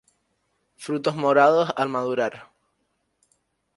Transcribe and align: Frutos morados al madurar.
Frutos 0.77 1.15
morados 1.15 1.69
al 1.75 1.87
madurar. 1.89 2.49